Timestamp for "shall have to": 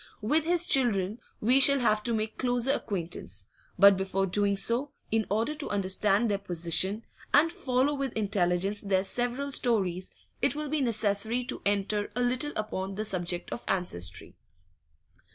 1.59-2.13